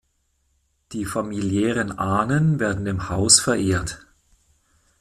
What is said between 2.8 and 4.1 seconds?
im Haus verehrt.